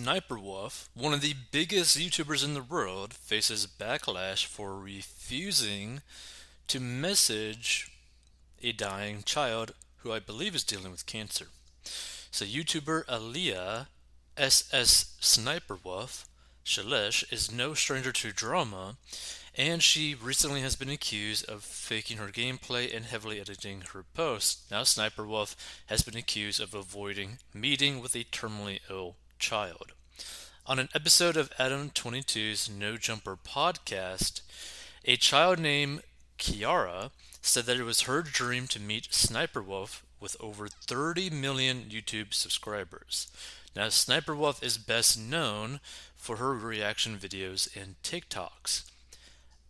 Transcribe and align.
Sniper 0.00 0.38
Wolf, 0.38 0.88
one 0.94 1.12
of 1.12 1.22
the 1.22 1.34
biggest 1.50 1.98
YouTubers 1.98 2.44
in 2.44 2.54
the 2.54 2.62
world, 2.62 3.12
faces 3.12 3.66
backlash 3.66 4.46
for 4.46 4.78
refusing 4.78 6.02
to 6.68 6.78
message 6.78 7.90
a 8.62 8.70
dying 8.70 9.24
child 9.24 9.72
who 9.98 10.12
I 10.12 10.20
believe 10.20 10.54
is 10.54 10.62
dealing 10.62 10.92
with 10.92 11.04
cancer. 11.04 11.48
So, 12.30 12.44
YouTuber 12.44 13.10
Alia 13.10 13.88
SS 14.36 15.16
Sniper 15.18 15.76
Wolf 15.82 16.28
Shelesh 16.64 17.24
is 17.32 17.50
no 17.50 17.74
stranger 17.74 18.12
to 18.12 18.30
drama, 18.30 18.98
and 19.56 19.82
she 19.82 20.14
recently 20.14 20.60
has 20.60 20.76
been 20.76 20.90
accused 20.90 21.44
of 21.50 21.64
faking 21.64 22.18
her 22.18 22.28
gameplay 22.28 22.94
and 22.94 23.06
heavily 23.06 23.40
editing 23.40 23.80
her 23.92 24.04
posts. 24.14 24.70
Now, 24.70 24.84
Sniper 24.84 25.26
Wolf 25.26 25.56
has 25.86 26.02
been 26.02 26.16
accused 26.16 26.60
of 26.60 26.72
avoiding 26.72 27.38
meeting 27.52 27.98
with 27.98 28.14
a 28.14 28.22
terminally 28.22 28.78
ill 28.88 29.16
child. 29.38 29.92
On 30.66 30.78
an 30.78 30.88
episode 30.94 31.36
of 31.36 31.52
Adam 31.58 31.90
22's 31.90 32.68
No 32.68 32.96
Jumper 32.96 33.36
podcast, 33.36 34.42
a 35.04 35.16
child 35.16 35.58
named 35.58 36.02
Kiara 36.38 37.10
said 37.40 37.64
that 37.64 37.78
it 37.78 37.84
was 37.84 38.02
her 38.02 38.22
dream 38.22 38.66
to 38.68 38.80
meet 38.80 39.14
Sniper 39.14 39.62
Wolf 39.62 40.04
with 40.20 40.36
over 40.40 40.68
30 40.68 41.30
million 41.30 41.84
YouTube 41.88 42.34
subscribers. 42.34 43.28
Now, 43.74 43.88
Sniper 43.88 44.34
Wolf 44.34 44.62
is 44.62 44.76
best 44.76 45.18
known 45.18 45.80
for 46.16 46.36
her 46.36 46.52
reaction 46.52 47.16
videos 47.16 47.74
and 47.80 47.94
TikToks. 48.02 48.90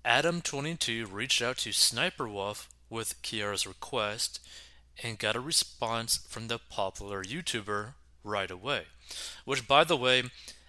Adam22 0.05 1.06
reached 1.12 1.42
out 1.42 1.59
to 1.59 1.73
Sniper 1.73 2.28
Wolf 2.28 2.69
with 2.89 3.20
Kiara's 3.23 3.66
request 3.66 4.41
and 5.03 5.19
got 5.19 5.37
a 5.37 5.41
response 5.41 6.16
from 6.28 6.48
the 6.48 6.59
popular 6.59 7.23
YouTuber 7.23 7.95
right 8.25 8.50
away. 8.50 8.84
Which, 9.45 9.67
by 9.67 9.85
the 9.85 9.97
way, 9.97 10.25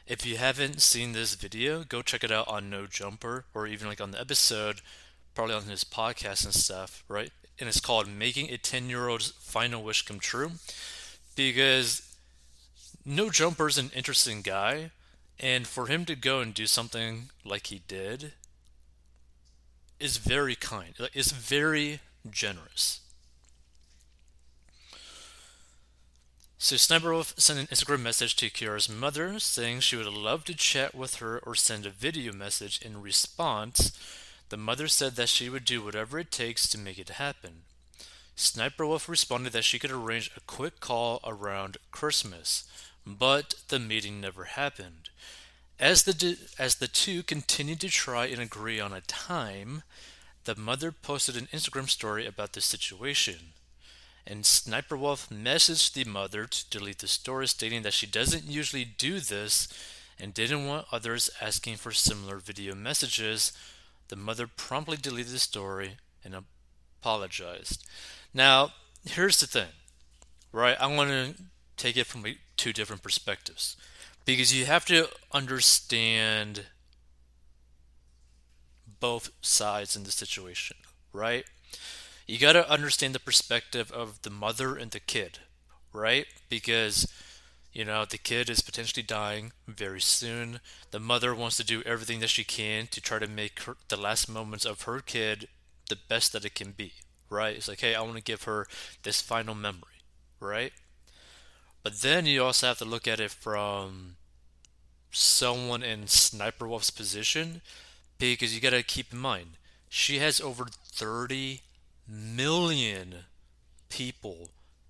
if 0.07 0.25
you 0.25 0.37
haven't 0.37 0.81
seen 0.81 1.11
this 1.11 1.35
video, 1.35 1.83
go 1.83 2.01
check 2.01 2.23
it 2.23 2.31
out 2.31 2.47
on 2.47 2.69
No 2.69 2.87
Jumper 2.87 3.45
or 3.53 3.67
even 3.67 3.87
like 3.87 4.01
on 4.01 4.11
the 4.11 4.19
episode, 4.19 4.81
probably 5.35 5.55
on 5.55 5.63
his 5.63 5.83
podcast 5.83 6.45
and 6.45 6.53
stuff, 6.53 7.03
right? 7.07 7.31
And 7.59 7.69
it's 7.69 7.79
called 7.79 8.07
Making 8.07 8.49
a 8.49 8.57
10 8.57 8.89
Year 8.89 9.07
Old's 9.07 9.31
Final 9.39 9.83
Wish 9.83 10.03
Come 10.05 10.19
True. 10.19 10.53
Because 11.35 12.01
No 13.05 13.29
Jumper's 13.29 13.77
an 13.77 13.91
interesting 13.95 14.41
guy, 14.41 14.91
and 15.39 15.67
for 15.67 15.87
him 15.87 16.05
to 16.05 16.15
go 16.15 16.41
and 16.41 16.53
do 16.53 16.65
something 16.65 17.29
like 17.45 17.67
he 17.67 17.81
did 17.87 18.33
is 19.99 20.17
very 20.17 20.55
kind. 20.55 20.95
It's 21.13 21.31
very 21.31 21.99
generous. 22.29 23.01
So 26.61 26.75
Sniper 26.75 27.13
Wolf 27.13 27.33
sent 27.37 27.57
an 27.57 27.67
Instagram 27.67 28.01
message 28.01 28.35
to 28.35 28.49
Kiara's 28.49 28.89
mother 28.89 29.39
saying 29.39 29.79
she 29.79 29.95
would 29.95 30.05
love 30.05 30.43
to 30.43 30.53
chat 30.53 30.93
with 30.93 31.15
her 31.15 31.39
or 31.39 31.55
send 31.55 31.85
a 31.85 31.89
video 31.89 32.33
message 32.33 32.81
in 32.81 33.01
response. 33.01 33.97
The 34.49 34.57
mother 34.57 34.89
said 34.89 35.15
that 35.15 35.29
she 35.29 35.49
would 35.49 35.63
do 35.63 35.81
whatever 35.81 36.19
it 36.19 36.33
takes 36.33 36.67
to 36.67 36.77
make 36.77 36.99
it 36.99 37.11
happen. 37.11 37.61
Sniper 38.35 38.85
Wolf 38.85 39.07
responded 39.07 39.53
that 39.53 39.63
she 39.63 39.79
could 39.79 39.89
arrange 39.89 40.31
a 40.35 40.41
quick 40.41 40.81
call 40.81 41.21
around 41.23 41.77
Christmas, 41.91 42.65
but 43.05 43.55
the 43.69 43.79
meeting 43.79 44.19
never 44.19 44.43
happened. 44.43 45.11
As 45.79 46.03
the, 46.03 46.37
as 46.59 46.75
the 46.75 46.89
two 46.89 47.23
continued 47.23 47.79
to 47.79 47.87
try 47.87 48.25
and 48.25 48.41
agree 48.41 48.81
on 48.81 48.91
a 48.91 48.99
time, 48.99 49.83
the 50.43 50.55
mother 50.55 50.91
posted 50.91 51.37
an 51.37 51.47
Instagram 51.53 51.89
story 51.89 52.25
about 52.25 52.51
the 52.51 52.59
situation 52.59 53.53
and 54.29 54.45
Sniper 54.45 54.95
Wolf 54.95 55.27
messaged 55.29 55.93
the 55.93 56.03
mother 56.03 56.45
to 56.45 56.69
delete 56.69 56.99
the 56.99 57.07
story, 57.07 57.47
stating 57.47 57.81
that 57.81 57.93
she 57.93 58.05
doesn't 58.05 58.45
usually 58.45 58.85
do 58.85 59.19
this 59.19 59.67
and 60.19 60.33
didn't 60.33 60.67
want 60.67 60.85
others 60.91 61.29
asking 61.41 61.77
for 61.77 61.91
similar 61.91 62.37
video 62.37 62.75
messages. 62.75 63.51
The 64.09 64.15
mother 64.15 64.47
promptly 64.47 64.97
deleted 64.97 65.33
the 65.33 65.39
story 65.39 65.97
and 66.23 66.35
apologized. 67.01 67.85
Now, 68.33 68.73
here's 69.03 69.39
the 69.39 69.47
thing, 69.47 69.69
right? 70.51 70.79
I 70.79 70.87
want 70.87 71.09
to 71.09 71.33
take 71.77 71.97
it 71.97 72.05
from 72.05 72.23
two 72.55 72.73
different 72.73 73.01
perspectives 73.01 73.75
because 74.25 74.55
you 74.55 74.65
have 74.65 74.85
to 74.85 75.07
understand 75.31 76.65
both 78.99 79.31
sides 79.41 79.95
in 79.95 80.03
the 80.03 80.11
situation, 80.11 80.77
right? 81.13 81.45
You 82.29 82.37
got 82.37 82.53
to 82.53 82.69
understand 82.69 83.15
the 83.15 83.19
perspective 83.19 83.91
of 83.91 84.21
the 84.21 84.29
mother 84.29 84.75
and 84.75 84.91
the 84.91 84.99
kid, 84.99 85.39
right? 85.91 86.25
Because 86.47 87.11
you 87.73 87.85
know, 87.85 88.03
the 88.05 88.17
kid 88.17 88.49
is 88.49 88.61
potentially 88.61 89.03
dying 89.03 89.51
very 89.67 90.01
soon. 90.01 90.59
The 90.91 90.99
mother 90.99 91.35
wants 91.35 91.57
to 91.57 91.63
do 91.63 91.83
everything 91.85 92.19
that 92.19 92.29
she 92.29 92.43
can 92.43 92.87
to 92.87 93.01
try 93.01 93.19
to 93.19 93.27
make 93.27 93.61
her, 93.63 93.77
the 93.89 93.97
last 93.97 94.27
moments 94.27 94.65
of 94.65 94.83
her 94.83 94.99
kid 94.99 95.47
the 95.87 95.97
best 96.07 96.33
that 96.33 96.45
it 96.45 96.53
can 96.53 96.71
be, 96.71 96.93
right? 97.31 97.55
It's 97.55 97.67
like, 97.67 97.81
hey, 97.81 97.95
I 97.95 98.01
want 98.01 98.15
to 98.15 98.21
give 98.23 98.43
her 98.43 98.67
this 99.01 99.21
final 99.21 99.55
memory, 99.55 100.03
right? 100.39 100.71
But 101.81 102.01
then 102.01 102.25
you 102.27 102.43
also 102.43 102.67
have 102.67 102.77
to 102.79 102.85
look 102.85 103.07
at 103.07 103.19
it 103.19 103.31
from 103.31 104.17
someone 105.11 105.81
in 105.81 106.05
Sniper 106.07 106.67
Wolf's 106.67 106.91
position 106.91 107.61
because 108.19 108.53
you 108.53 108.61
got 108.61 108.71
to 108.71 108.83
keep 108.83 109.11
in 109.11 109.17
mind 109.17 109.57
she 109.89 110.19
has 110.19 110.39
over 110.39 110.67
30 110.93 111.61
million 112.09 113.15
people 113.89 114.49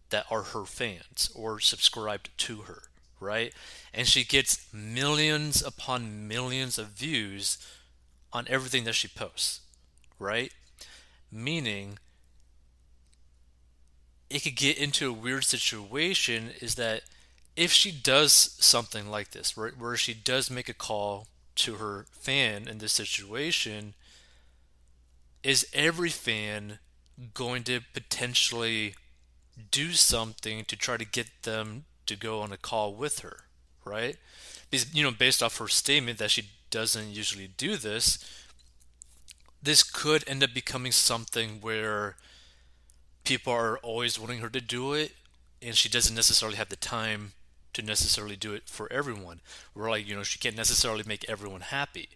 that 0.09 0.25
are 0.31 0.44
her 0.44 0.66
fans 0.66 1.31
or 1.35 1.59
subscribed 1.59 2.30
to 2.38 2.62
her, 2.62 2.84
right? 3.19 3.53
And 3.94 4.07
she 4.07 4.24
gets 4.24 4.68
millions 4.74 5.62
upon 5.62 6.28
millions 6.28 6.78
of 6.78 6.88
views 6.88 7.58
on 8.31 8.46
everything 8.47 8.84
that 8.85 8.96
she 8.96 9.08
posts, 9.08 9.62
right? 10.18 10.52
Meaning, 11.31 12.00
it 14.29 14.44
could 14.44 14.56
get 14.56 14.78
into 14.78 15.09
a 15.09 15.13
weird 15.13 15.44
situation 15.44 16.52
is 16.62 16.75
that 16.75 17.02
if 17.56 17.72
she 17.72 17.91
does 17.91 18.31
something 18.34 19.09
like 19.09 19.31
this, 19.31 19.58
right, 19.58 19.78
where 19.78 19.97
she 19.97 20.13
does 20.13 20.50
make 20.50 20.69
a 20.69 20.74
call 20.74 21.28
to 21.56 21.75
her 21.75 22.06
fan 22.12 22.68
in 22.68 22.78
this 22.78 22.94
situation, 22.94 23.96
is 25.44 25.68
every 25.74 26.09
fan 26.09 26.79
going 27.34 27.63
to 27.63 27.81
potentially 27.94 28.96
do 29.72 29.91
something 29.91 30.63
to 30.66 30.75
try 30.75 30.97
to 30.97 31.06
get 31.06 31.28
them 31.44 31.85
to 32.06 32.16
go 32.16 32.41
on 32.41 32.52
a 32.52 32.57
call 32.57 32.94
with 32.94 33.19
her, 33.19 33.41
right? 33.85 34.18
Because, 34.69 34.94
you 34.94 35.03
know, 35.03 35.12
based 35.12 35.44
off 35.44 35.58
her 35.58 35.68
statement 35.68 36.18
that 36.19 36.31
she 36.31 36.50
doesn't 36.69 37.09
usually 37.09 37.47
do 37.47 37.75
this, 37.75 38.24
this 39.62 39.84
could 39.84 40.24
end 40.28 40.44
up 40.44 40.53
becoming 40.53 40.91
something 40.91 41.59
where 41.62 42.16
people 43.24 43.52
are 43.53 43.78
always 43.79 44.19
wanting 44.19 44.40
her 44.40 44.50
to 44.50 44.62
do 44.62 44.94
it 44.94 45.12
and 45.62 45.75
she 45.75 45.90
doesn't 45.90 46.16
necessarily 46.16 46.58
have 46.58 46.69
the 46.69 46.75
time 46.75 47.34
to 47.74 47.81
necessarily 47.81 48.35
do 48.35 48.53
it 48.53 48.63
for 48.68 48.91
everyone. 48.91 49.41
We're 49.75 49.90
like, 49.90 50.08
you 50.08 50.16
know, 50.16 50.24
she 50.24 50.40
can't 50.40 50.56
necessarily 50.56 51.03
make 51.06 51.29
everyone 51.29 51.62
happy. 51.62 52.09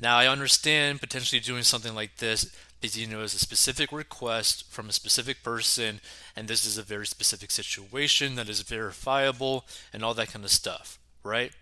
Now 0.00 0.16
I 0.16 0.28
understand 0.28 1.00
potentially 1.00 1.40
doing 1.40 1.62
something 1.62 1.94
like 1.94 2.16
this 2.16 2.50
because 2.80 2.98
you 2.98 3.06
know 3.06 3.22
it's 3.22 3.34
a 3.34 3.38
specific 3.38 3.92
request 3.92 4.70
from 4.70 4.88
a 4.88 4.92
specific 4.92 5.42
person 5.42 6.00
and 6.34 6.48
this 6.48 6.64
is 6.64 6.78
a 6.78 6.82
very 6.82 7.06
specific 7.06 7.50
situation 7.50 8.34
that 8.36 8.48
is 8.48 8.62
verifiable 8.62 9.66
and 9.92 10.02
all 10.02 10.14
that 10.14 10.32
kind 10.32 10.44
of 10.44 10.50
stuff, 10.50 10.98
right? 11.22 11.52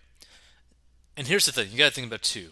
And 1.17 1.27
here's 1.27 1.47
the 1.47 1.53
thing, 1.53 1.69
you 1.73 1.79
gotta 1.79 1.91
think 1.91 2.07
about 2.07 2.23
two. 2.23 2.51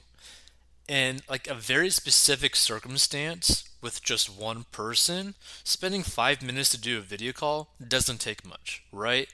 In 0.89 1.21
like 1.31 1.47
a 1.47 1.55
very 1.55 1.91
specific 1.91 2.57
circumstance 2.57 3.69
with 3.81 4.03
just 4.03 4.29
one 4.29 4.65
person, 4.73 5.35
spending 5.63 6.03
five 6.03 6.43
minutes 6.43 6.71
to 6.71 6.81
do 6.81 6.99
a 6.99 7.03
video 7.03 7.33
call 7.33 7.69
doesn't 7.87 8.21
take 8.21 8.45
much, 8.45 8.83
right? 8.91 9.29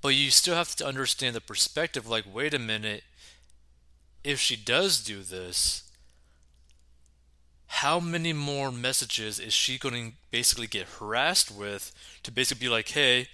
But 0.00 0.10
you 0.10 0.30
still 0.30 0.54
have 0.54 0.76
to 0.76 0.86
understand 0.86 1.34
the 1.34 1.40
perspective 1.40 2.06
like, 2.06 2.24
wait 2.32 2.54
a 2.54 2.60
minute, 2.60 3.02
if 4.22 4.38
she 4.38 4.56
does 4.56 5.02
do 5.02 5.22
this, 5.22 5.85
how 7.80 8.00
many 8.00 8.32
more 8.32 8.72
messages 8.72 9.38
is 9.38 9.52
she 9.52 9.76
going 9.76 10.10
to 10.10 10.16
basically 10.30 10.66
get 10.66 10.88
harassed 10.98 11.50
with 11.50 11.92
to 12.22 12.32
basically 12.32 12.66
be 12.66 12.70
like, 12.70 12.88
hey, 12.88 13.28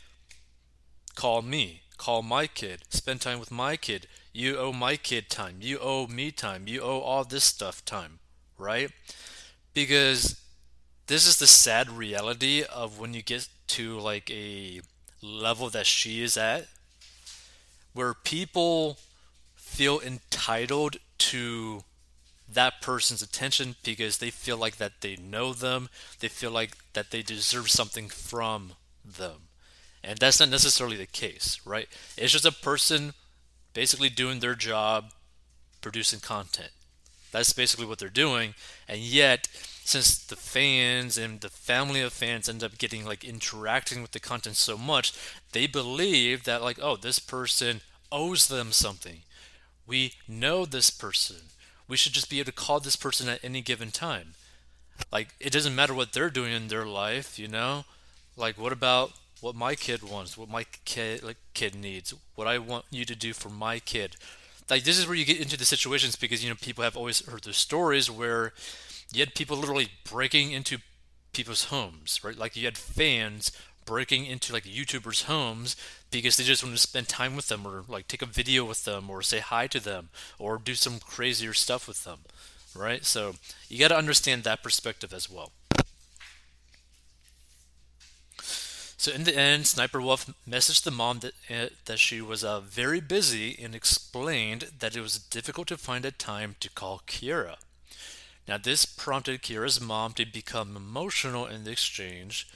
call 1.14 1.42
me, 1.42 1.82
call 1.96 2.22
my 2.22 2.48
kid, 2.48 2.82
spend 2.88 3.20
time 3.20 3.38
with 3.38 3.52
my 3.52 3.76
kid, 3.76 4.08
you 4.32 4.58
owe 4.58 4.72
my 4.72 4.96
kid 4.96 5.30
time, 5.30 5.58
you 5.60 5.78
owe 5.80 6.08
me 6.08 6.32
time, 6.32 6.66
you 6.66 6.80
owe 6.80 6.98
all 6.98 7.22
this 7.22 7.44
stuff 7.44 7.84
time, 7.84 8.18
right? 8.58 8.90
Because 9.74 10.40
this 11.06 11.24
is 11.24 11.38
the 11.38 11.46
sad 11.46 11.88
reality 11.88 12.64
of 12.64 12.98
when 12.98 13.14
you 13.14 13.22
get 13.22 13.46
to 13.68 13.96
like 14.00 14.28
a 14.28 14.80
level 15.22 15.70
that 15.70 15.86
she 15.86 16.20
is 16.20 16.36
at, 16.36 16.66
where 17.92 18.12
people 18.12 18.98
feel 19.54 20.00
entitled 20.00 20.96
to 21.18 21.84
that 22.48 22.82
person's 22.82 23.22
attention 23.22 23.76
because 23.82 24.18
they 24.18 24.30
feel 24.30 24.56
like 24.56 24.76
that 24.76 25.00
they 25.00 25.16
know 25.16 25.52
them, 25.52 25.88
they 26.20 26.28
feel 26.28 26.50
like 26.50 26.76
that 26.92 27.10
they 27.10 27.22
deserve 27.22 27.70
something 27.70 28.08
from 28.08 28.72
them. 29.04 29.48
And 30.04 30.18
that's 30.18 30.40
not 30.40 30.48
necessarily 30.48 30.96
the 30.96 31.06
case, 31.06 31.60
right? 31.64 31.88
It's 32.16 32.32
just 32.32 32.44
a 32.44 32.52
person 32.52 33.14
basically 33.72 34.08
doing 34.08 34.40
their 34.40 34.54
job, 34.54 35.12
producing 35.80 36.20
content. 36.20 36.70
That's 37.30 37.52
basically 37.52 37.86
what 37.86 37.98
they're 37.98 38.08
doing. 38.08 38.54
And 38.88 39.00
yet, 39.00 39.48
since 39.84 40.18
the 40.18 40.36
fans 40.36 41.16
and 41.16 41.40
the 41.40 41.48
family 41.48 42.00
of 42.00 42.12
fans 42.12 42.48
end 42.48 42.62
up 42.62 42.78
getting 42.78 43.04
like 43.04 43.24
interacting 43.24 44.02
with 44.02 44.12
the 44.12 44.20
content 44.20 44.56
so 44.56 44.76
much, 44.76 45.12
they 45.52 45.66
believe 45.66 46.44
that 46.44 46.62
like, 46.62 46.78
oh, 46.80 46.96
this 46.96 47.18
person 47.18 47.80
owes 48.10 48.48
them 48.48 48.70
something. 48.70 49.22
We 49.86 50.14
know 50.28 50.64
this 50.64 50.90
person. 50.90 51.51
We 51.92 51.98
should 51.98 52.14
just 52.14 52.30
be 52.30 52.38
able 52.38 52.46
to 52.46 52.52
call 52.52 52.80
this 52.80 52.96
person 52.96 53.28
at 53.28 53.44
any 53.44 53.60
given 53.60 53.90
time. 53.90 54.28
Like 55.12 55.34
it 55.38 55.52
doesn't 55.52 55.74
matter 55.74 55.92
what 55.92 56.14
they're 56.14 56.30
doing 56.30 56.50
in 56.50 56.68
their 56.68 56.86
life, 56.86 57.38
you 57.38 57.48
know? 57.48 57.84
Like 58.34 58.56
what 58.56 58.72
about 58.72 59.12
what 59.42 59.54
my 59.54 59.74
kid 59.74 60.02
wants, 60.02 60.38
what 60.38 60.48
my 60.48 60.64
kid 60.86 61.22
like 61.22 61.36
kid 61.52 61.74
needs, 61.74 62.14
what 62.34 62.46
I 62.46 62.56
want 62.56 62.86
you 62.90 63.04
to 63.04 63.14
do 63.14 63.34
for 63.34 63.50
my 63.50 63.78
kid. 63.78 64.16
Like 64.70 64.84
this 64.84 64.98
is 64.98 65.06
where 65.06 65.14
you 65.14 65.26
get 65.26 65.38
into 65.38 65.58
the 65.58 65.66
situations 65.66 66.16
because 66.16 66.42
you 66.42 66.48
know 66.48 66.56
people 66.58 66.82
have 66.82 66.96
always 66.96 67.26
heard 67.26 67.42
the 67.42 67.52
stories 67.52 68.10
where 68.10 68.54
you 69.12 69.20
had 69.20 69.34
people 69.34 69.58
literally 69.58 69.88
breaking 70.10 70.52
into 70.52 70.78
people's 71.34 71.64
homes, 71.64 72.24
right? 72.24 72.38
Like 72.38 72.56
you 72.56 72.64
had 72.64 72.78
fans 72.78 73.52
breaking 73.84 74.26
into 74.26 74.52
like 74.52 74.64
YouTubers' 74.64 75.24
homes 75.24 75.76
because 76.10 76.36
they 76.36 76.44
just 76.44 76.62
want 76.62 76.74
to 76.74 76.80
spend 76.80 77.08
time 77.08 77.36
with 77.36 77.48
them 77.48 77.66
or 77.66 77.84
like 77.88 78.08
take 78.08 78.22
a 78.22 78.26
video 78.26 78.64
with 78.64 78.84
them 78.84 79.10
or 79.10 79.22
say 79.22 79.40
hi 79.40 79.66
to 79.66 79.80
them 79.80 80.10
or 80.38 80.58
do 80.58 80.74
some 80.74 80.98
crazier 80.98 81.54
stuff 81.54 81.88
with 81.88 82.04
them, 82.04 82.20
right? 82.74 83.04
So 83.04 83.34
you 83.68 83.78
got 83.78 83.88
to 83.88 83.96
understand 83.96 84.44
that 84.44 84.62
perspective 84.62 85.12
as 85.12 85.30
well. 85.30 85.52
So 89.02 89.10
in 89.10 89.24
the 89.24 89.36
end, 89.36 89.66
Sniper 89.66 90.00
Wolf 90.00 90.32
messaged 90.48 90.84
the 90.84 90.92
mom 90.92 91.18
that 91.20 91.34
uh, 91.50 91.74
that 91.86 91.98
she 91.98 92.20
was 92.20 92.44
uh, 92.44 92.60
very 92.60 93.00
busy 93.00 93.58
and 93.60 93.74
explained 93.74 94.70
that 94.78 94.94
it 94.94 95.00
was 95.00 95.18
difficult 95.18 95.66
to 95.68 95.76
find 95.76 96.04
a 96.04 96.12
time 96.12 96.54
to 96.60 96.70
call 96.70 97.02
Kira. 97.08 97.56
Now 98.46 98.58
this 98.58 98.84
prompted 98.84 99.42
Kira's 99.42 99.80
mom 99.80 100.12
to 100.12 100.24
become 100.24 100.76
emotional 100.76 101.46
in 101.46 101.64
the 101.64 101.72
exchange. 101.72 102.48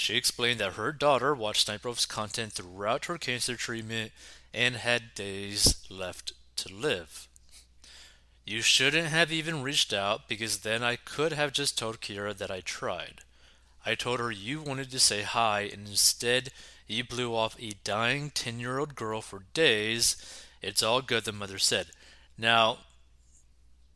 She 0.00 0.16
explained 0.16 0.58
that 0.60 0.72
her 0.72 0.92
daughter 0.92 1.34
watched 1.34 1.66
Sniper 1.66 1.88
Wolf's 1.88 2.06
content 2.06 2.54
throughout 2.54 3.04
her 3.04 3.18
cancer 3.18 3.54
treatment 3.54 4.12
and 4.54 4.76
had 4.76 5.14
days 5.14 5.84
left 5.90 6.32
to 6.56 6.74
live. 6.74 7.28
You 8.46 8.62
shouldn't 8.62 9.08
have 9.08 9.30
even 9.30 9.62
reached 9.62 9.92
out 9.92 10.26
because 10.26 10.60
then 10.60 10.82
I 10.82 10.96
could 10.96 11.32
have 11.32 11.52
just 11.52 11.76
told 11.76 12.00
Kira 12.00 12.34
that 12.38 12.50
I 12.50 12.62
tried. 12.62 13.20
I 13.84 13.94
told 13.94 14.20
her 14.20 14.30
you 14.30 14.62
wanted 14.62 14.90
to 14.90 14.98
say 14.98 15.20
hi, 15.20 15.68
and 15.70 15.86
instead 15.86 16.48
you 16.86 17.04
blew 17.04 17.36
off 17.36 17.54
a 17.60 17.74
dying 17.84 18.30
10 18.30 18.58
year 18.58 18.78
old 18.78 18.94
girl 18.94 19.20
for 19.20 19.44
days. 19.52 20.16
It's 20.62 20.82
all 20.82 21.02
good, 21.02 21.24
the 21.24 21.32
mother 21.32 21.58
said. 21.58 21.88
Now, 22.38 22.78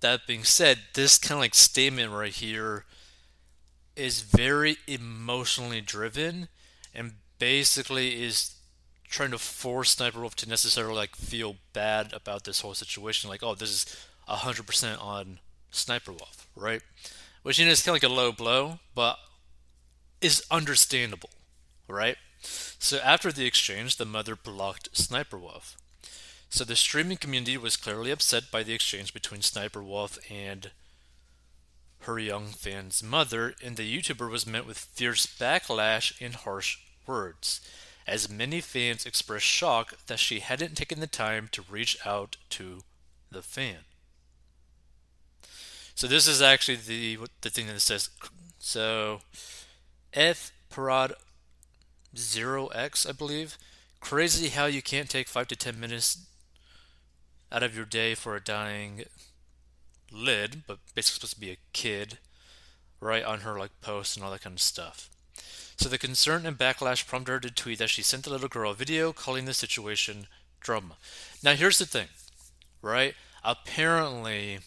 that 0.00 0.26
being 0.26 0.44
said, 0.44 0.80
this 0.92 1.16
kind 1.16 1.38
of 1.38 1.40
like 1.40 1.54
statement 1.54 2.12
right 2.12 2.34
here 2.34 2.84
is 3.96 4.20
very 4.22 4.76
emotionally 4.86 5.80
driven 5.80 6.48
and 6.94 7.12
basically 7.38 8.22
is 8.22 8.54
trying 9.08 9.30
to 9.30 9.38
force 9.38 9.90
Sniper 9.90 10.20
Wolf 10.20 10.34
to 10.36 10.48
necessarily 10.48 10.94
like 10.94 11.14
feel 11.14 11.56
bad 11.72 12.12
about 12.12 12.44
this 12.44 12.60
whole 12.60 12.74
situation. 12.74 13.30
Like, 13.30 13.42
oh, 13.42 13.54
this 13.54 13.70
is 13.70 14.06
100% 14.28 15.02
on 15.02 15.38
Sniper 15.70 16.12
Wolf, 16.12 16.46
right? 16.56 16.82
Which 17.42 17.58
you 17.58 17.64
know 17.66 17.70
is 17.72 17.82
kind 17.82 17.96
of 17.96 18.02
like 18.02 18.10
a 18.10 18.14
low 18.14 18.32
blow, 18.32 18.78
but 18.94 19.18
is 20.20 20.44
understandable, 20.50 21.30
right? 21.86 22.16
So 22.40 22.98
after 22.98 23.30
the 23.30 23.46
exchange, 23.46 23.96
the 23.96 24.04
mother 24.04 24.36
blocked 24.36 24.96
Sniper 24.96 25.38
Wolf. 25.38 25.76
So 26.48 26.64
the 26.64 26.76
streaming 26.76 27.16
community 27.16 27.56
was 27.56 27.76
clearly 27.76 28.10
upset 28.10 28.44
by 28.50 28.62
the 28.62 28.74
exchange 28.74 29.12
between 29.12 29.42
Sniper 29.42 29.82
Wolf 29.82 30.18
and 30.30 30.70
her 32.04 32.18
young 32.18 32.46
fan's 32.46 33.02
mother, 33.02 33.54
and 33.62 33.76
the 33.76 33.98
YouTuber 33.98 34.30
was 34.30 34.46
met 34.46 34.66
with 34.66 34.78
fierce 34.78 35.26
backlash 35.26 36.12
and 36.20 36.34
harsh 36.34 36.78
words, 37.06 37.60
as 38.06 38.28
many 38.28 38.60
fans 38.60 39.06
expressed 39.06 39.46
shock 39.46 39.94
that 40.06 40.18
she 40.18 40.40
hadn't 40.40 40.76
taken 40.76 41.00
the 41.00 41.06
time 41.06 41.48
to 41.52 41.64
reach 41.68 41.96
out 42.04 42.36
to 42.50 42.80
the 43.30 43.42
fan. 43.42 43.78
So 45.94 46.06
this 46.06 46.26
is 46.26 46.42
actually 46.42 46.76
the 46.76 47.18
the 47.40 47.50
thing 47.50 47.66
that 47.68 47.80
says. 47.80 48.10
So 48.58 49.20
F 50.12 50.52
Parad 50.70 51.12
0x, 52.14 53.08
I 53.08 53.12
believe. 53.12 53.56
Crazy 54.00 54.48
how 54.48 54.66
you 54.66 54.82
can't 54.82 55.08
take 55.08 55.28
5 55.28 55.48
to 55.48 55.56
10 55.56 55.80
minutes 55.80 56.26
out 57.50 57.62
of 57.62 57.74
your 57.74 57.86
day 57.86 58.14
for 58.14 58.36
a 58.36 58.42
dying 58.42 59.04
lid, 60.14 60.62
but 60.66 60.78
basically 60.94 61.16
supposed 61.16 61.34
to 61.34 61.40
be 61.40 61.50
a 61.50 61.58
kid, 61.72 62.18
right 63.00 63.24
on 63.24 63.40
her 63.40 63.58
like 63.58 63.80
post 63.80 64.16
and 64.16 64.24
all 64.24 64.30
that 64.30 64.42
kind 64.42 64.56
of 64.56 64.62
stuff. 64.62 65.10
So 65.76 65.88
the 65.88 65.98
concern 65.98 66.46
and 66.46 66.56
backlash 66.56 67.06
prompted 67.06 67.32
her 67.32 67.40
to 67.40 67.50
tweet 67.50 67.78
that 67.78 67.90
she 67.90 68.02
sent 68.02 68.24
the 68.24 68.30
little 68.30 68.48
girl 68.48 68.70
a 68.70 68.74
video 68.74 69.12
calling 69.12 69.44
the 69.44 69.54
situation 69.54 70.28
drama. 70.60 70.96
Now 71.42 71.54
here's 71.54 71.78
the 71.78 71.86
thing, 71.86 72.08
right? 72.80 73.14
Apparently 73.42 74.60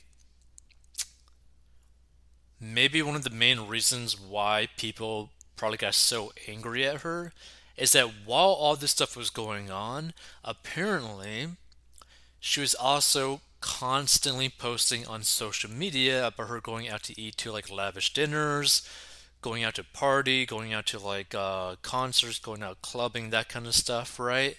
maybe 2.60 3.02
one 3.02 3.16
of 3.16 3.24
the 3.24 3.30
main 3.30 3.68
reasons 3.68 4.20
why 4.20 4.68
people 4.78 5.30
probably 5.56 5.78
got 5.78 5.94
so 5.94 6.32
angry 6.48 6.86
at 6.86 7.02
her 7.02 7.32
is 7.76 7.92
that 7.92 8.12
while 8.26 8.50
all 8.50 8.76
this 8.76 8.92
stuff 8.92 9.16
was 9.16 9.30
going 9.30 9.70
on, 9.70 10.14
apparently 10.44 11.48
she 12.40 12.60
was 12.60 12.74
also 12.74 13.42
constantly 13.68 14.48
posting 14.48 15.06
on 15.06 15.22
social 15.24 15.70
media 15.70 16.26
about 16.26 16.48
her 16.48 16.62
going 16.62 16.88
out 16.88 17.04
to 17.04 17.22
eat 17.22 17.36
to 17.36 17.52
like 17.52 17.70
lavish 17.70 18.14
dinners, 18.14 18.88
going 19.42 19.62
out 19.62 19.76
to 19.76 19.84
party, 19.84 20.46
going 20.46 20.74
out 20.74 20.86
to 20.86 20.98
like 20.98 21.36
uh, 21.36 21.76
concerts, 21.82 22.40
going 22.40 22.64
out 22.64 22.82
clubbing, 22.82 23.30
that 23.30 23.50
kind 23.50 23.68
of 23.68 23.76
stuff, 23.76 24.22
right? 24.22 24.58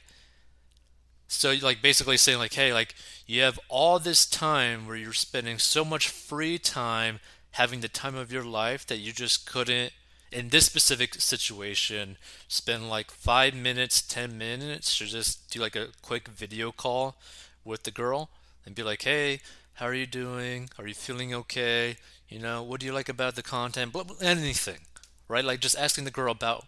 So 1.26 1.54
like 1.62 1.80
basically 1.80 2.18
saying 2.18 2.38
like, 2.38 2.52
hey, 2.52 2.74
like 2.74 2.94
you 3.26 3.40
have 3.40 3.58
all 3.70 3.98
this 3.98 4.26
time 4.26 4.86
where 4.86 4.96
you're 4.96 5.14
spending 5.14 5.58
so 5.58 5.86
much 5.86 6.10
free 6.10 6.58
time 6.58 7.18
having 7.52 7.80
the 7.80 7.88
time 7.88 8.14
of 8.14 8.30
your 8.30 8.44
life 8.44 8.86
that 8.88 8.98
you 8.98 9.12
just 9.12 9.50
couldn't 9.50 9.94
in 10.30 10.50
this 10.50 10.66
specific 10.66 11.14
situation, 11.14 12.18
spend 12.46 12.90
like 12.90 13.10
five 13.10 13.54
minutes, 13.54 14.02
ten 14.02 14.36
minutes 14.36 14.98
to 14.98 15.06
just 15.06 15.50
do 15.50 15.60
like 15.60 15.76
a 15.76 15.88
quick 16.02 16.28
video 16.28 16.70
call 16.70 17.16
with 17.64 17.84
the 17.84 17.90
girl 17.90 18.28
and 18.64 18.74
be 18.74 18.82
like, 18.82 19.02
hey, 19.02 19.40
how 19.74 19.86
are 19.86 19.94
you 19.94 20.06
doing? 20.06 20.68
Are 20.78 20.86
you 20.86 20.94
feeling 20.94 21.34
okay? 21.34 21.96
You 22.28 22.38
know, 22.38 22.62
what 22.62 22.80
do 22.80 22.86
you 22.86 22.92
like 22.92 23.08
about 23.08 23.36
the 23.36 23.42
content? 23.42 23.92
Blah, 23.92 24.04
blah, 24.04 24.16
anything, 24.20 24.80
right? 25.28 25.44
Like 25.44 25.60
just 25.60 25.78
asking 25.78 26.04
the 26.04 26.10
girl 26.10 26.32
about 26.32 26.66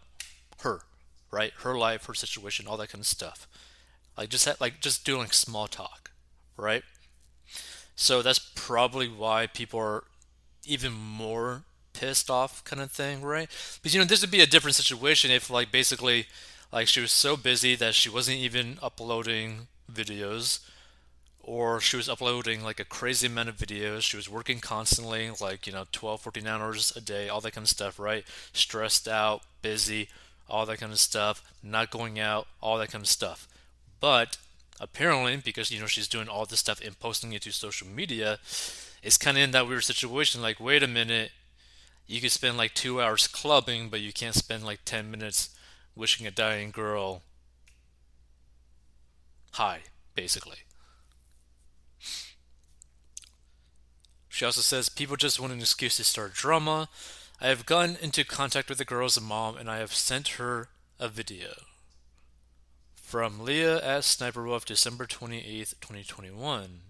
her, 0.63 0.81
right? 1.31 1.53
Her 1.63 1.77
life, 1.77 2.07
her 2.07 2.15
situation, 2.15 2.67
all 2.69 2.77
that 2.79 2.91
kind 2.91 3.03
of 3.03 3.07
stuff. 3.07 3.49
Like 4.17 4.29
just 4.29 4.61
like 4.61 4.81
just 4.81 5.05
doing 5.05 5.31
small 5.31 5.67
talk, 5.67 6.11
right? 6.57 6.83
So 7.97 8.23
that's 8.23 8.39
probably 8.39 9.09
why 9.09 9.47
people 9.47 9.81
are 9.81 10.05
even 10.65 10.93
more 10.93 11.63
pissed 11.93 12.31
off 12.31 12.65
kind 12.65 12.81
of 12.81 12.91
thing, 12.91 13.23
right? 13.23 13.49
Because 13.83 13.95
you 13.95 14.01
know 14.01 14.07
this 14.07 14.21
would 14.21 14.31
be 14.31 14.41
a 14.41 14.47
different 14.47 14.75
situation 14.75 15.31
if 15.31 15.51
like 15.51 15.71
basically 15.73 16.27
like 16.73 16.89
she 16.89 17.01
was 17.01 17.13
so 17.13 17.37
busy 17.37 17.75
that 17.77 17.95
she 17.95 18.09
wasn't 18.09 18.39
even 18.39 18.79
uploading 18.83 19.69
videos 19.93 20.61
or 21.51 21.81
she 21.81 21.97
was 21.97 22.09
uploading 22.09 22.63
like 22.63 22.79
a 22.79 22.85
crazy 22.85 23.27
amount 23.27 23.49
of 23.49 23.57
videos. 23.57 24.03
She 24.03 24.17
was 24.17 24.29
working 24.29 24.61
constantly 24.61 25.31
like 25.41 25.67
you 25.67 25.73
know 25.73 25.85
12 25.91 26.21
14 26.21 26.47
hours 26.47 26.93
a 26.95 27.01
day 27.01 27.29
all 27.29 27.41
that 27.41 27.53
kind 27.53 27.65
of 27.65 27.69
stuff 27.69 27.99
right? 27.99 28.25
Stressed 28.53 29.09
out 29.09 29.43
busy 29.61 30.09
all 30.49 30.65
that 30.67 30.79
kind 30.79 30.93
of 30.93 30.99
stuff 31.01 31.43
not 31.63 31.91
going 31.91 32.21
out 32.21 32.47
all 32.63 32.79
that 32.79 32.93
kind 32.93 33.03
of 33.03 33.09
stuff. 33.09 33.49
But 33.99 34.37
apparently 34.81 35.37
because 35.37 35.73
you 35.73 35.81
know 35.81 35.87
she's 35.87 36.09
doing 36.09 36.29
all 36.29 36.47
this 36.47 36.61
stuff 36.61 36.81
and 36.85 36.99
posting 37.01 37.33
it 37.33 37.43
to 37.43 37.53
social 37.53 37.87
media 37.87 38.39
it's 39.03 39.19
kind 39.19 39.37
of 39.37 39.43
in 39.43 39.51
that 39.51 39.69
weird 39.69 39.85
situation 39.85 40.41
like 40.41 40.59
wait 40.61 40.83
a 40.83 40.89
minute 40.89 41.33
you 42.07 42.21
could 42.21 42.33
spend 42.33 42.57
like 42.57 42.75
two 42.75 43.01
hours 43.01 43.29
clubbing, 43.29 43.89
but 43.89 44.01
you 44.01 44.13
can't 44.13 44.35
spend 44.35 44.65
like 44.65 44.81
10 44.85 45.11
minutes 45.11 45.51
wishing 45.95 46.27
a 46.27 46.31
dying 46.31 46.71
girl 46.73 47.23
hi, 49.53 49.81
basically. 50.15 50.59
She 54.31 54.45
also 54.47 54.63
says 54.63 54.89
people 54.89 55.17
just 55.17 55.39
want 55.39 55.53
an 55.53 55.61
excuse 55.61 55.97
to 55.99 56.05
start 56.05 56.33
drama. 56.33 56.89
I 57.41 57.49
have 57.49 57.67
gotten 57.67 57.97
into 58.01 58.25
contact 58.25 58.71
with 58.71 58.79
the 58.79 58.85
girl's 58.87 59.21
mom 59.21 59.59
and 59.59 59.71
I 59.71 59.79
have 59.79 59.93
sent 59.93 60.29
her 60.39 60.69
a 60.99 61.09
video. 61.09 61.51
From 62.95 63.41
Leah 63.41 63.85
at 63.85 64.05
Sniper 64.05 64.45
Wolf, 64.45 64.65
December 64.65 65.05
28th, 65.05 65.75
2021 65.81 66.81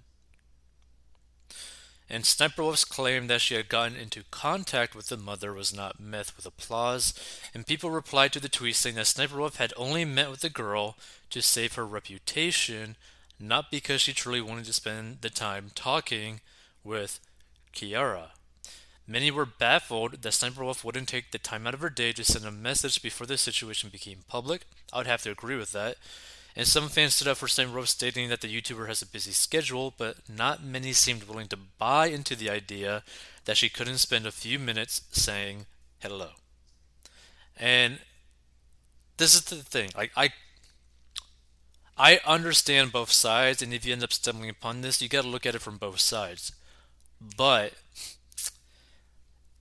and 2.10 2.26
Sniper 2.26 2.64
Wolf's 2.64 2.84
claim 2.84 3.28
that 3.28 3.40
she 3.40 3.54
had 3.54 3.68
gotten 3.68 3.96
into 3.96 4.24
contact 4.32 4.96
with 4.96 5.08
the 5.08 5.16
mother 5.16 5.52
was 5.52 5.72
not 5.72 6.00
met 6.00 6.32
with 6.36 6.44
applause, 6.44 7.14
and 7.54 7.66
people 7.66 7.90
replied 7.90 8.32
to 8.32 8.40
the 8.40 8.48
tweet 8.48 8.74
saying 8.74 8.96
that 8.96 9.06
Sniper 9.06 9.38
Wolf 9.38 9.56
had 9.56 9.72
only 9.76 10.04
met 10.04 10.28
with 10.28 10.40
the 10.40 10.50
girl 10.50 10.96
to 11.30 11.40
save 11.40 11.74
her 11.74 11.86
reputation, 11.86 12.96
not 13.38 13.70
because 13.70 14.00
she 14.00 14.12
truly 14.12 14.40
wanted 14.40 14.64
to 14.64 14.72
spend 14.72 15.20
the 15.20 15.30
time 15.30 15.70
talking 15.76 16.40
with 16.82 17.20
Kiara. 17.74 18.30
Many 19.06 19.30
were 19.30 19.46
baffled 19.46 20.22
that 20.22 20.32
Sniper 20.32 20.64
Wolf 20.64 20.84
wouldn't 20.84 21.08
take 21.08 21.32
the 21.32 21.38
time 21.38 21.66
out 21.66 21.74
of 21.74 21.80
her 21.80 21.90
day 21.90 22.12
to 22.12 22.22
send 22.22 22.44
a 22.44 22.52
message 22.52 23.02
before 23.02 23.26
the 23.26 23.36
situation 23.36 23.90
became 23.90 24.20
public. 24.28 24.62
I 24.92 24.98
would 24.98 25.06
have 25.08 25.22
to 25.22 25.32
agree 25.32 25.56
with 25.56 25.72
that. 25.72 25.96
And 26.54 26.66
some 26.66 26.88
fans 26.88 27.14
stood 27.14 27.28
up 27.28 27.38
for 27.38 27.48
Sniper 27.48 27.72
Wolf, 27.72 27.88
stating 27.88 28.28
that 28.28 28.40
the 28.40 28.48
YouTuber 28.48 28.86
has 28.86 29.02
a 29.02 29.06
busy 29.06 29.32
schedule, 29.32 29.94
but 29.96 30.16
not 30.28 30.62
many 30.62 30.92
seemed 30.92 31.24
willing 31.24 31.48
to 31.48 31.56
buy 31.56 32.06
into 32.06 32.36
the 32.36 32.50
idea 32.50 33.02
that 33.44 33.56
she 33.56 33.68
couldn't 33.68 33.98
spend 33.98 34.26
a 34.26 34.32
few 34.32 34.58
minutes 34.58 35.02
saying 35.10 35.66
hello. 36.00 36.30
And 37.56 37.98
this 39.16 39.34
is 39.34 39.42
the 39.44 39.56
thing. 39.56 39.90
Like 39.96 40.12
I 40.16 40.30
I 41.96 42.20
understand 42.24 42.92
both 42.92 43.12
sides, 43.12 43.60
and 43.60 43.74
if 43.74 43.84
you 43.84 43.92
end 43.92 44.02
up 44.02 44.12
stumbling 44.12 44.48
upon 44.48 44.80
this, 44.80 45.02
you 45.02 45.08
got 45.08 45.22
to 45.22 45.28
look 45.28 45.44
at 45.44 45.54
it 45.54 45.60
from 45.60 45.76
both 45.76 46.00
sides. 46.00 46.52
But 47.20 47.74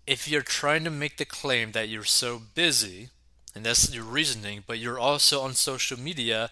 if 0.07 0.27
you're 0.27 0.41
trying 0.41 0.83
to 0.85 0.89
make 0.89 1.17
the 1.17 1.25
claim 1.25 1.71
that 1.73 1.89
you're 1.89 2.03
so 2.03 2.41
busy, 2.55 3.09
and 3.53 3.65
that's 3.65 3.93
your 3.93 4.03
reasoning, 4.03 4.63
but 4.65 4.79
you're 4.79 4.99
also 4.99 5.41
on 5.41 5.53
social 5.53 5.99
media 5.99 6.51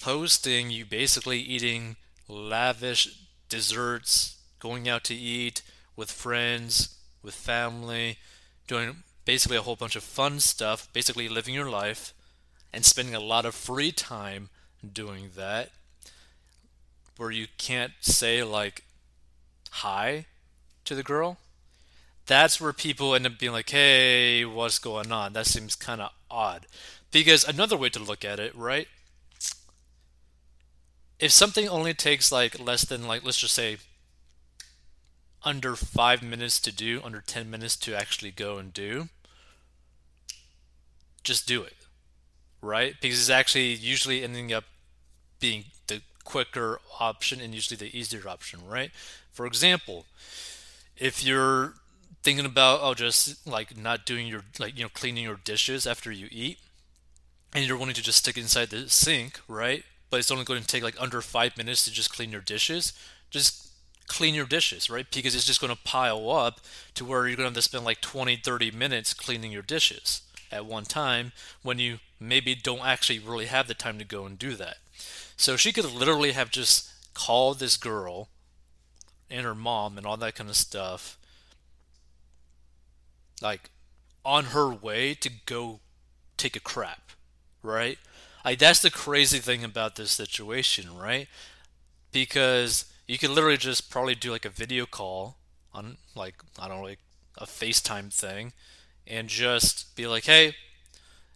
posting 0.00 0.70
you 0.70 0.84
basically 0.84 1.40
eating 1.40 1.96
lavish 2.28 3.18
desserts, 3.48 4.36
going 4.60 4.88
out 4.88 5.04
to 5.04 5.14
eat 5.14 5.62
with 5.96 6.10
friends, 6.10 6.96
with 7.22 7.34
family, 7.34 8.18
doing 8.66 9.02
basically 9.24 9.56
a 9.56 9.62
whole 9.62 9.76
bunch 9.76 9.96
of 9.96 10.04
fun 10.04 10.40
stuff, 10.40 10.88
basically 10.92 11.28
living 11.28 11.54
your 11.54 11.68
life, 11.68 12.14
and 12.72 12.84
spending 12.84 13.14
a 13.14 13.20
lot 13.20 13.44
of 13.44 13.54
free 13.54 13.90
time 13.90 14.48
doing 14.92 15.30
that, 15.36 15.70
where 17.16 17.30
you 17.30 17.46
can't 17.58 17.92
say, 18.00 18.42
like, 18.42 18.84
hi 19.70 20.26
to 20.84 20.94
the 20.94 21.02
girl 21.02 21.38
that's 22.28 22.60
where 22.60 22.74
people 22.74 23.14
end 23.14 23.26
up 23.26 23.38
being 23.38 23.52
like, 23.52 23.70
hey, 23.70 24.44
what's 24.44 24.78
going 24.78 25.10
on? 25.10 25.32
That 25.32 25.46
seems 25.46 25.74
kind 25.74 26.00
of 26.00 26.12
odd. 26.30 26.66
Because 27.10 27.42
another 27.42 27.76
way 27.76 27.88
to 27.88 27.98
look 27.98 28.24
at 28.24 28.38
it, 28.38 28.54
right? 28.54 28.86
If 31.18 31.32
something 31.32 31.66
only 31.66 31.94
takes 31.94 32.30
like 32.30 32.60
less 32.60 32.84
than, 32.84 33.08
like, 33.08 33.24
let's 33.24 33.38
just 33.38 33.54
say, 33.54 33.78
under 35.42 35.74
five 35.74 36.22
minutes 36.22 36.60
to 36.60 36.70
do, 36.70 37.00
under 37.02 37.22
10 37.22 37.50
minutes 37.50 37.76
to 37.76 37.94
actually 37.94 38.30
go 38.30 38.58
and 38.58 38.74
do, 38.74 39.08
just 41.24 41.48
do 41.48 41.62
it, 41.62 41.76
right? 42.60 42.94
Because 43.00 43.20
it's 43.20 43.30
actually 43.30 43.72
usually 43.72 44.22
ending 44.22 44.52
up 44.52 44.64
being 45.40 45.64
the 45.86 46.02
quicker 46.24 46.78
option 47.00 47.40
and 47.40 47.54
usually 47.54 47.78
the 47.78 47.96
easier 47.96 48.28
option, 48.28 48.60
right? 48.68 48.90
For 49.38 49.46
example, 49.46 50.04
if 50.96 51.22
you're 51.22 51.74
thinking 52.24 52.44
about 52.44 52.80
oh 52.82 52.92
just 52.92 53.46
like 53.46 53.76
not 53.76 54.04
doing 54.04 54.26
your 54.26 54.42
like 54.58 54.76
you 54.76 54.82
know 54.82 54.88
cleaning 54.88 55.22
your 55.22 55.38
dishes 55.44 55.86
after 55.86 56.10
you 56.10 56.26
eat 56.32 56.58
and 57.54 57.64
you're 57.64 57.76
wanting 57.76 57.94
to 57.94 58.02
just 58.02 58.18
stick 58.18 58.36
it 58.36 58.40
inside 58.40 58.70
the 58.70 58.88
sink 58.88 59.38
right? 59.46 59.84
But 60.10 60.18
it's 60.18 60.32
only 60.32 60.42
going 60.42 60.60
to 60.60 60.66
take 60.66 60.82
like 60.82 61.00
under 61.00 61.20
five 61.20 61.56
minutes 61.56 61.84
to 61.84 61.92
just 61.92 62.12
clean 62.12 62.32
your 62.32 62.40
dishes 62.40 62.92
just 63.30 63.68
clean 64.08 64.34
your 64.34 64.44
dishes 64.44 64.90
right? 64.90 65.06
Because 65.08 65.36
it's 65.36 65.46
just 65.46 65.60
going 65.60 65.72
to 65.72 65.82
pile 65.84 66.30
up 66.32 66.58
to 66.96 67.04
where 67.04 67.28
you're 67.28 67.36
going 67.36 67.44
to 67.44 67.50
have 67.50 67.54
to 67.54 67.62
spend 67.62 67.84
like 67.84 68.00
20 68.00 68.38
30 68.38 68.72
minutes 68.72 69.14
cleaning 69.14 69.52
your 69.52 69.62
dishes 69.62 70.22
at 70.50 70.66
one 70.66 70.84
time 70.84 71.30
when 71.62 71.78
you 71.78 72.00
maybe 72.18 72.56
don't 72.56 72.84
actually 72.84 73.20
really 73.20 73.46
have 73.46 73.68
the 73.68 73.74
time 73.74 73.98
to 73.98 74.04
go 74.04 74.26
and 74.26 74.36
do 74.36 74.56
that. 74.56 74.78
So 75.36 75.56
she 75.56 75.72
could 75.72 75.84
literally 75.84 76.32
have 76.32 76.50
just 76.50 76.90
called 77.14 77.60
this 77.60 77.76
girl 77.76 78.30
and 79.30 79.44
her 79.44 79.54
mom 79.54 79.98
and 79.98 80.06
all 80.06 80.16
that 80.16 80.34
kind 80.34 80.50
of 80.50 80.56
stuff 80.56 81.18
like 83.42 83.70
on 84.24 84.46
her 84.46 84.68
way 84.68 85.14
to 85.14 85.30
go 85.46 85.80
take 86.36 86.56
a 86.56 86.60
crap, 86.60 87.12
right? 87.62 87.98
Like 88.44 88.58
that's 88.58 88.80
the 88.80 88.90
crazy 88.90 89.38
thing 89.38 89.64
about 89.64 89.96
this 89.96 90.10
situation, 90.10 90.96
right? 90.96 91.28
Because 92.12 92.86
you 93.06 93.18
could 93.18 93.30
literally 93.30 93.56
just 93.56 93.90
probably 93.90 94.14
do 94.14 94.30
like 94.30 94.44
a 94.44 94.50
video 94.50 94.86
call 94.86 95.36
on 95.72 95.96
like 96.14 96.34
I 96.58 96.68
don't 96.68 96.78
know 96.78 96.84
like 96.84 97.00
a 97.36 97.46
FaceTime 97.46 98.12
thing 98.12 98.52
and 99.06 99.28
just 99.28 99.94
be 99.96 100.06
like, 100.06 100.24
"Hey, 100.24 100.54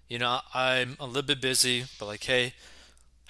you 0.09 0.19
know, 0.19 0.41
I'm 0.55 0.97
a 1.01 1.07
little 1.07 1.23
bit 1.23 1.41
busy, 1.41 1.85
but 1.99 2.07
like, 2.07 2.25
hey, 2.25 2.55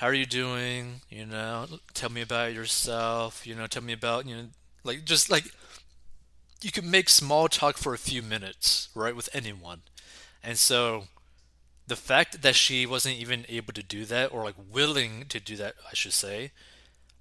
how 0.03 0.09
are 0.09 0.15
you 0.15 0.27
doing? 0.27 1.01
You 1.09 1.27
know, 1.27 1.67
tell 1.95 2.11
me 2.11 2.23
about 2.23 2.53
yourself. 2.53 3.47
You 3.47 3.55
know, 3.55 3.69
tell 3.69 3.85
me 3.85 3.93
about 3.93 4.27
you 4.27 4.35
know, 4.35 4.47
like 4.83 5.05
just 5.05 5.31
like 5.31 5.45
you 6.61 6.73
can 6.73 6.91
make 6.91 7.09
small 7.09 7.47
talk 7.47 7.77
for 7.77 7.95
a 7.95 7.99
few 7.99 8.21
minutes, 8.21 8.89
right, 8.97 9.15
with 9.15 9.29
anyone. 9.33 9.83
And 10.43 10.59
so 10.59 11.05
the 11.87 11.95
fact 11.95 12.43
that 12.43 12.57
she 12.57 12.85
wasn't 12.85 13.15
even 13.15 13.47
able 13.49 13.73
to 13.75 13.83
do 13.83 14.05
that 14.07 14.33
or 14.33 14.43
like 14.43 14.57
willing 14.73 15.27
to 15.29 15.39
do 15.39 15.55
that, 15.55 15.77
I 15.89 15.95
should 15.95 16.13
say, 16.13 16.51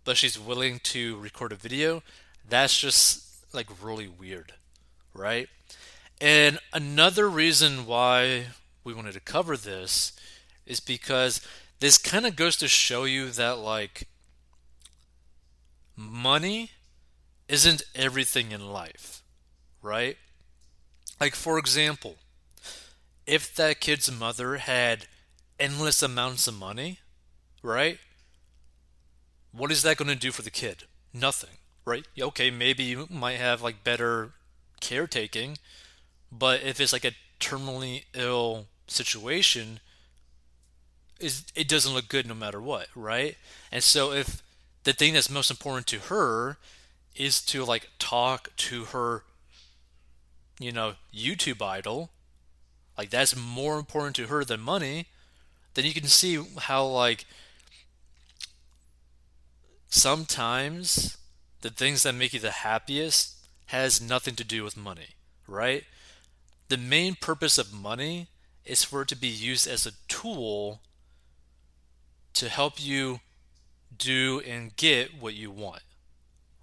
but 0.03 0.17
she's 0.17 0.39
willing 0.39 0.79
to 0.85 1.19
record 1.19 1.51
a 1.51 1.57
video, 1.57 2.01
that's 2.49 2.79
just 2.79 3.45
like 3.53 3.67
really 3.79 4.07
weird, 4.07 4.53
right? 5.13 5.47
And 6.19 6.57
another 6.73 7.29
reason 7.29 7.85
why 7.85 8.45
we 8.83 8.95
wanted 8.95 9.13
to 9.13 9.19
cover 9.19 9.55
this 9.55 10.13
is 10.65 10.79
because 10.79 11.41
this 11.81 11.97
kind 11.97 12.25
of 12.25 12.37
goes 12.37 12.55
to 12.57 12.67
show 12.69 13.03
you 13.03 13.29
that 13.31 13.57
like 13.59 14.07
money 15.97 16.71
isn't 17.49 17.83
everything 17.93 18.53
in 18.53 18.71
life 18.71 19.21
right? 19.81 20.17
Like, 21.19 21.35
for 21.35 21.57
example, 21.57 22.15
if 23.25 23.53
that 23.55 23.79
kid's 23.79 24.11
mother 24.11 24.57
had 24.57 25.05
endless 25.59 26.01
amounts 26.01 26.47
of 26.47 26.57
money, 26.57 26.99
right? 27.61 27.99
What 29.51 29.71
is 29.71 29.83
that 29.83 29.97
going 29.97 30.09
to 30.09 30.15
do 30.15 30.31
for 30.31 30.41
the 30.41 30.51
kid? 30.51 30.85
Nothing, 31.13 31.57
right? 31.85 32.05
Okay, 32.19 32.49
maybe 32.49 32.83
you 32.83 33.07
might 33.09 33.37
have 33.37 33.61
like 33.61 33.83
better 33.83 34.31
caretaking, 34.79 35.57
but 36.31 36.63
if 36.63 36.79
it's 36.79 36.93
like 36.93 37.05
a 37.05 37.11
terminally 37.39 38.05
ill 38.13 38.67
situation, 38.87 39.79
is 41.21 41.45
it 41.55 41.67
doesn't 41.67 41.93
look 41.93 42.07
good 42.07 42.27
no 42.27 42.33
matter 42.33 42.61
what, 42.61 42.87
right? 42.95 43.37
And 43.71 43.83
so 43.83 44.11
if 44.11 44.41
the 44.83 44.93
thing 44.93 45.13
that's 45.13 45.29
most 45.29 45.51
important 45.51 45.87
to 45.87 45.99
her 45.99 46.57
is 47.15 47.41
to 47.45 47.63
like 47.63 47.89
talk 47.99 48.55
to 48.57 48.85
her 48.85 49.23
you 50.61 50.71
know, 50.71 50.93
YouTube 51.13 51.61
idol, 51.61 52.11
like 52.97 53.09
that's 53.09 53.35
more 53.35 53.79
important 53.79 54.15
to 54.17 54.27
her 54.27 54.45
than 54.45 54.59
money, 54.59 55.07
then 55.73 55.85
you 55.85 55.93
can 55.93 56.05
see 56.05 56.39
how 56.59 56.85
like 56.85 57.25
sometimes 59.89 61.17
the 61.61 61.71
things 61.71 62.03
that 62.03 62.13
make 62.13 62.33
you 62.33 62.39
the 62.39 62.51
happiest 62.51 63.35
has 63.67 63.99
nothing 63.99 64.35
to 64.35 64.43
do 64.43 64.63
with 64.63 64.77
money, 64.77 65.15
right? 65.47 65.85
The 66.69 66.77
main 66.77 67.15
purpose 67.15 67.57
of 67.57 67.73
money 67.73 68.27
is 68.63 68.83
for 68.83 69.01
it 69.01 69.07
to 69.09 69.15
be 69.15 69.27
used 69.27 69.67
as 69.67 69.87
a 69.87 69.93
tool 70.07 70.81
to 72.41 72.49
help 72.49 72.83
you 72.83 73.19
do 73.95 74.41
and 74.47 74.75
get 74.75 75.21
what 75.21 75.35
you 75.35 75.51
want, 75.51 75.83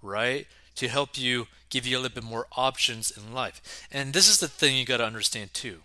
right? 0.01 0.45
To 0.75 0.89
help 0.89 1.17
you 1.17 1.47
give 1.69 1.87
you 1.87 1.97
a 1.97 2.01
little 2.01 2.15
bit 2.15 2.29
more 2.29 2.47
options 2.57 3.11
in 3.11 3.33
life. 3.33 3.87
And 3.89 4.11
this 4.11 4.27
is 4.27 4.41
the 4.41 4.49
thing 4.49 4.75
you 4.75 4.83
got 4.83 4.97
to 4.97 5.05
understand 5.05 5.53
too. 5.53 5.77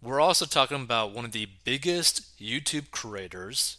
We're 0.00 0.18
also 0.18 0.46
talking 0.46 0.80
about 0.80 1.12
one 1.12 1.26
of 1.26 1.32
the 1.32 1.46
biggest 1.62 2.38
YouTube 2.40 2.90
creators. 2.90 3.76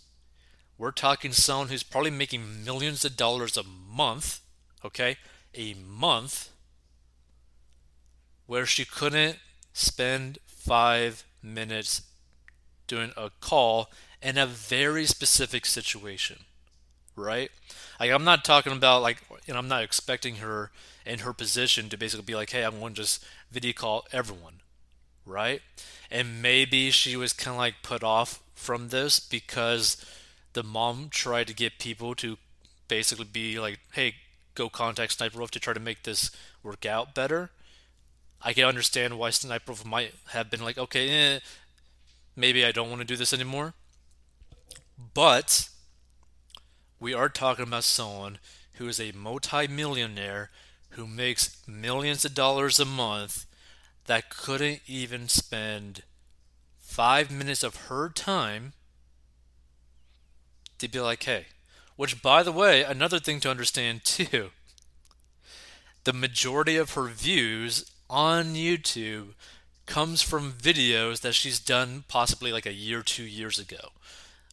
We're 0.77 0.91
talking 0.91 1.31
someone 1.31 1.69
who's 1.69 1.81
probably 1.81 2.11
making 2.11 2.63
millions 2.63 3.03
of 3.03 3.17
dollars 3.17 3.57
a 3.57 3.63
month, 3.63 4.39
okay? 4.85 5.17
A 5.55 5.73
month 5.73 6.51
where 8.45 8.67
she 8.67 8.85
couldn't 8.85 9.39
spend 9.73 10.37
five 10.45 11.23
minutes 11.41 12.03
doing 12.87 13.11
a 13.15 13.31
call 13.41 13.89
in 14.21 14.37
a 14.37 14.45
very 14.45 15.05
specific 15.05 15.65
situation, 15.65 16.39
right? 17.15 17.51
Like 17.99 18.11
I'm 18.11 18.23
not 18.23 18.45
talking 18.45 18.73
about 18.73 19.01
like, 19.01 19.21
know, 19.53 19.59
I'm 19.59 19.67
not 19.67 19.83
expecting 19.83 20.35
her 20.35 20.71
in 21.05 21.19
her 21.19 21.33
position 21.33 21.89
to 21.89 21.97
basically 21.97 22.25
be 22.25 22.35
like, 22.35 22.51
hey, 22.51 22.63
I'm 22.63 22.79
going 22.79 22.93
to 22.93 23.01
just 23.01 23.23
video 23.51 23.73
call 23.73 24.05
everyone, 24.11 24.61
right? 25.25 25.61
And 26.09 26.41
maybe 26.41 26.91
she 26.91 27.15
was 27.15 27.33
kind 27.33 27.55
of 27.55 27.59
like 27.59 27.75
put 27.83 28.03
off 28.03 28.41
from 28.55 28.89
this 28.89 29.19
because 29.19 30.03
the 30.53 30.63
mom 30.63 31.09
tried 31.09 31.47
to 31.47 31.53
get 31.53 31.79
people 31.79 32.15
to 32.15 32.37
basically 32.87 33.25
be 33.25 33.59
like, 33.59 33.79
hey, 33.93 34.15
go 34.55 34.69
contact 34.69 35.13
Sniper 35.13 35.39
Wolf 35.39 35.51
to 35.51 35.59
try 35.59 35.73
to 35.73 35.79
make 35.79 36.03
this 36.03 36.31
work 36.61 36.85
out 36.85 37.15
better. 37.15 37.49
I 38.41 38.53
can 38.53 38.65
understand 38.65 39.17
why 39.17 39.29
Sniper 39.29 39.71
Wolf 39.71 39.85
might 39.85 40.13
have 40.29 40.51
been 40.51 40.63
like, 40.63 40.77
okay, 40.77 41.09
eh, 41.09 41.39
maybe 42.35 42.65
I 42.65 42.71
don't 42.71 42.89
want 42.89 43.01
to 43.01 43.07
do 43.07 43.15
this 43.15 43.33
anymore. 43.33 43.73
But 45.13 45.69
we 46.99 47.13
are 47.13 47.29
talking 47.29 47.67
about 47.67 47.83
someone 47.83 48.39
who 48.73 48.87
is 48.87 48.99
a 48.99 49.11
multi-millionaire 49.11 50.49
who 50.91 51.07
makes 51.07 51.57
millions 51.67 52.23
of 52.23 52.33
dollars 52.33 52.79
a 52.79 52.85
month 52.85 53.45
that 54.05 54.29
couldn't 54.29 54.81
even 54.87 55.27
spend 55.27 56.03
five 56.79 57.31
minutes 57.31 57.63
of 57.63 57.87
her 57.87 58.09
time 58.09 58.73
to 60.77 60.87
be 60.87 60.99
like, 60.99 61.23
hey, 61.23 61.45
which, 61.95 62.21
by 62.21 62.43
the 62.43 62.51
way, 62.51 62.83
another 62.83 63.19
thing 63.19 63.39
to 63.39 63.49
understand 63.49 64.03
too 64.05 64.51
the 66.03 66.13
majority 66.13 66.75
of 66.75 66.91
her 66.91 67.07
views 67.07 67.89
on 68.09 68.55
YouTube 68.55 69.33
comes 69.85 70.21
from 70.21 70.53
videos 70.53 71.21
that 71.21 71.35
she's 71.35 71.59
done 71.59 72.03
possibly 72.07 72.51
like 72.51 72.65
a 72.65 72.73
year, 72.73 73.01
two 73.01 73.23
years 73.23 73.59
ago, 73.59 73.89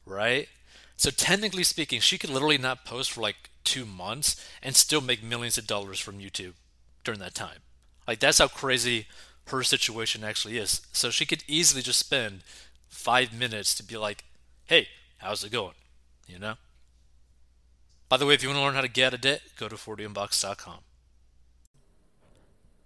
right? 0.04 0.48
So, 0.96 1.10
technically 1.10 1.64
speaking, 1.64 2.00
she 2.00 2.18
could 2.18 2.30
literally 2.30 2.58
not 2.58 2.84
post 2.84 3.12
for 3.12 3.20
like 3.20 3.50
two 3.64 3.86
months 3.86 4.46
and 4.62 4.76
still 4.76 5.00
make 5.00 5.22
millions 5.22 5.56
of 5.56 5.66
dollars 5.66 5.98
from 5.98 6.18
YouTube 6.18 6.52
during 7.04 7.20
that 7.20 7.34
time. 7.34 7.60
Like, 8.06 8.20
that's 8.20 8.38
how 8.38 8.48
crazy 8.48 9.06
her 9.46 9.62
situation 9.62 10.22
actually 10.22 10.58
is. 10.58 10.82
So, 10.92 11.10
she 11.10 11.24
could 11.24 11.42
easily 11.46 11.80
just 11.80 11.98
spend 11.98 12.42
five 12.88 13.32
minutes 13.32 13.74
to 13.76 13.82
be 13.82 13.96
like, 13.96 14.24
hey, 14.66 14.88
how's 15.18 15.42
it 15.42 15.52
going? 15.52 15.74
You 16.26 16.38
know? 16.38 16.54
By 18.10 18.16
the 18.16 18.26
way, 18.26 18.34
if 18.34 18.42
you 18.42 18.48
want 18.48 18.58
to 18.58 18.64
learn 18.64 18.74
how 18.74 18.80
to 18.82 18.88
get 18.88 19.14
a 19.14 19.18
debt, 19.18 19.40
go 19.56 19.68
to 19.68 19.76
40inbox.com. 19.76 20.80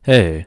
Hey, 0.05 0.47